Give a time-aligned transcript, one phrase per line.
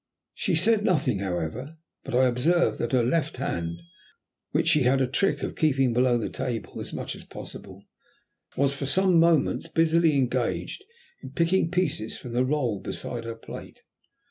[0.33, 3.79] She said nothing, however, but I observed that her left hand,
[4.49, 7.83] which she had a trick of keeping below the table as much as possible,
[8.57, 10.83] was for some moments busily engaged
[11.21, 13.83] in picking pieces from the roll beside her plate.